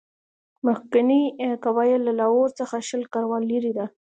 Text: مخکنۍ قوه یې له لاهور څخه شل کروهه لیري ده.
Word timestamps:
مخکنۍ 0.65 1.23
قوه 1.63 1.83
یې 1.89 1.97
له 2.05 2.11
لاهور 2.19 2.49
څخه 2.59 2.75
شل 2.87 3.03
کروهه 3.13 3.39
لیري 3.49 3.71
ده. 3.77 3.85